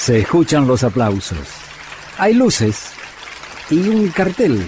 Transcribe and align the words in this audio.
Se 0.00 0.20
escuchan 0.20 0.66
los 0.66 0.82
aplausos. 0.82 1.46
Hay 2.16 2.32
luces 2.32 2.92
y 3.68 3.86
un 3.86 4.08
cartel. 4.08 4.66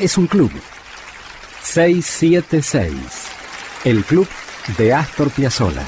Es 0.00 0.16
un 0.16 0.26
club. 0.26 0.50
676. 1.62 2.94
El 3.84 4.02
club 4.04 4.26
de 4.78 4.94
Astor 4.94 5.30
Piazzolla. 5.30 5.84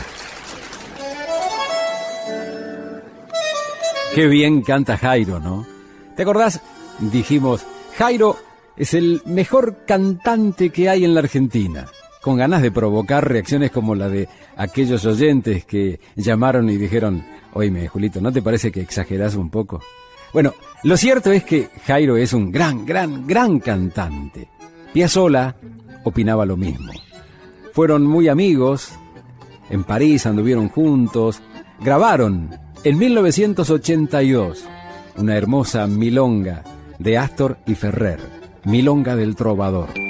Qué 4.15 4.27
bien 4.27 4.61
canta 4.61 4.99
Jairo, 4.99 5.41
¿no? 5.41 5.67
¿Te 6.15 6.23
acordás? 6.23 6.61
Dijimos, 6.99 7.65
Jairo 7.97 8.37
es 8.77 8.93
el 8.93 9.23
mejor 9.25 9.87
cantante 9.87 10.69
que 10.69 10.91
hay 10.91 11.07
en 11.07 11.15
la 11.15 11.21
Argentina 11.21 11.87
con 12.21 12.37
ganas 12.37 12.61
de 12.61 12.71
provocar 12.71 13.27
reacciones 13.27 13.71
como 13.71 13.95
la 13.95 14.09
de 14.09 14.29
aquellos 14.57 15.07
oyentes 15.07 15.65
que 15.65 16.01
llamaron 16.17 16.69
y 16.69 16.77
dijeron, 16.77 17.25
oíme, 17.55 17.89
Julito, 17.89 18.21
¿no 18.21 18.33
te 18.33 18.43
parece 18.43 18.71
que 18.71 18.81
exageras 18.81 19.35
un 19.35 19.51
poco? 19.51 19.81
Bueno, 20.33 20.55
lo 20.85 20.97
cierto 20.97 21.33
es 21.33 21.45
que 21.45 21.69
Jairo 21.87 22.17
es 22.17 22.33
un 22.33 22.53
gran, 22.53 22.87
gran, 22.87 23.27
gran 23.27 23.59
cantante. 23.59 24.49
Piazzolla 24.93 25.57
opinaba 26.05 26.47
lo 26.47 26.57
mismo. 26.57 26.93
Fueron 27.73 28.05
muy 28.05 28.29
amigos, 28.29 28.93
en 29.71 29.85
París 29.85 30.27
anduvieron 30.27 30.69
juntos, 30.69 31.43
grabaron 31.81 32.51
en 32.83 32.99
1982 32.99 34.65
una 35.17 35.37
hermosa 35.37 35.87
milonga 35.87 36.65
de 36.99 37.19
Astor 37.19 37.59
y 37.67 37.75
Ferrer, 37.75 38.21
Milonga 38.65 39.17
del 39.17 39.37
Trovador. 39.37 40.10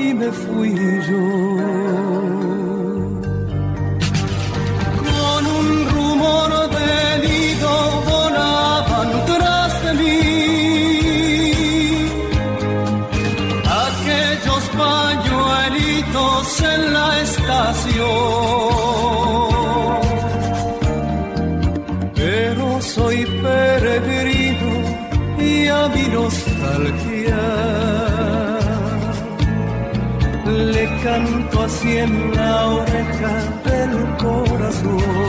y 0.00 0.14
me 0.14 0.30
fui 0.32 0.74
yo. 1.08 1.26
Con 5.08 5.42
un 5.58 5.68
rumor 5.94 6.50
venido 6.78 7.70
volaban 8.10 9.08
tras 9.30 9.72
de 9.84 9.92
mí 10.00 10.20
aquellos 13.86 14.62
pañuelitos 14.82 16.44
en 16.74 16.80
la 16.96 17.08
estación. 17.26 18.10
Pero 22.14 22.64
soy 22.80 23.18
peregrino 23.42 24.70
y 25.38 25.66
a 25.68 25.88
mi 25.94 26.04
nostalgia 26.16 27.69
canto 31.02 31.62
así 31.62 31.98
en 31.98 32.34
la 32.34 32.66
oreja 32.66 33.32
del 33.64 34.16
corazón. 34.16 35.19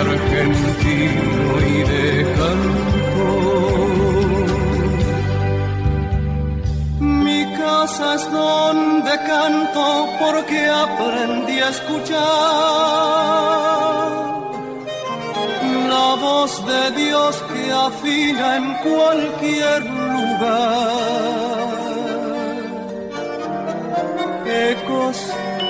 Argentino 0.00 1.46
y 1.74 1.76
de 1.92 2.06
canto. 2.36 3.28
Mi 7.00 7.40
casa 7.56 8.06
es 8.14 8.24
donde 8.30 9.12
canto 9.32 9.86
porque 10.20 10.60
aprendí 10.68 11.58
a 11.60 11.68
escuchar 11.68 12.78
la 15.94 16.08
voz 16.26 16.52
de 16.70 16.82
Dios 17.02 17.32
que 17.50 17.72
afina 17.72 18.56
en 18.56 18.66
cualquier 18.88 19.80
lugar 19.84 21.08
ecos 24.48 25.16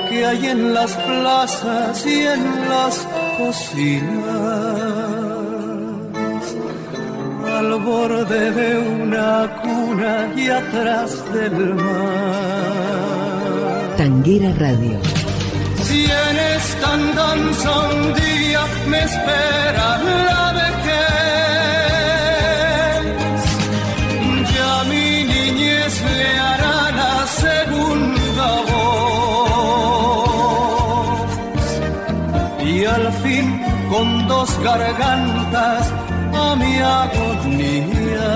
que 0.09 0.25
hay 0.25 0.47
en 0.47 0.75
las 0.75 0.93
plazas 0.95 2.07
y 2.07 2.27
en 2.27 2.69
las 2.69 3.07
cocinas, 3.39 4.17
al 7.59 7.71
borde 7.81 8.51
de 8.51 8.71
una 9.03 9.33
cuna 9.63 10.15
y 10.37 10.49
atrás 10.49 11.11
del 11.33 11.75
mar. 11.75 12.99
Tanguera 13.97 14.51
Radio. 14.59 14.99
Si 15.87 16.05
en 16.05 16.37
esta 16.57 16.87
andanza 16.95 17.71
un 17.95 18.15
día 18.15 18.63
me 18.91 19.01
espera 19.11 19.89
la 20.29 20.45
vejez, 20.61 21.28
dos 34.29 34.51
gargantas 34.63 35.93
a 36.45 36.57
mi 36.57 36.75
agonía 36.79 38.31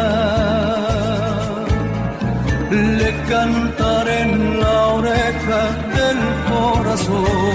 le 2.71 3.11
cantaré 3.29 4.23
en 4.23 4.61
la 4.61 4.87
oreja 4.99 5.61
del 5.97 6.19
corazón. 6.51 7.52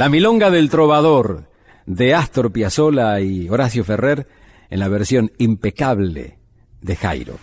La 0.00 0.08
Milonga 0.08 0.48
del 0.48 0.70
Trovador 0.70 1.50
de 1.84 2.14
Astor 2.14 2.50
Piazzolla 2.52 3.20
y 3.20 3.50
Horacio 3.50 3.84
Ferrer 3.84 4.26
en 4.70 4.78
la 4.78 4.88
versión 4.88 5.30
impecable 5.36 6.38
de 6.80 6.96
Jairo. 6.96 7.34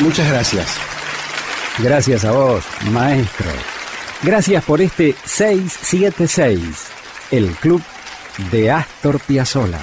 Muchas 0.00 0.28
gracias. 0.28 0.76
Gracias 1.78 2.26
a 2.26 2.32
vos, 2.32 2.62
maestro. 2.92 3.46
Gracias 4.22 4.62
por 4.66 4.82
este 4.82 5.14
676, 5.24 6.60
el 7.30 7.46
club 7.52 7.80
de 8.50 8.70
Astor 8.70 9.18
Piazzolla. 9.20 9.80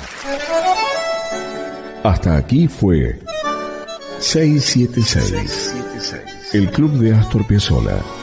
Hasta 2.03 2.37
aquí 2.37 2.67
fue 2.67 3.19
676, 4.19 5.73
el 6.53 6.69
club 6.69 6.91
de 6.99 7.15
Astor 7.15 7.43
Piazzolla. 7.47 8.22